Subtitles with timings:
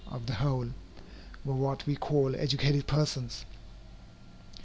[0.07, 0.73] of the whole_)
[1.45, 3.45] were what we call educated persons.